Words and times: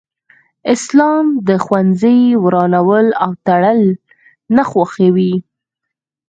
اسلام 0.73 1.25
د 1.47 1.49
ښوونځي 1.63 2.19
ورانول 2.43 3.07
او 3.23 3.31
تړل 3.45 3.81
نه 4.55 4.63
خوښوي 4.71 5.33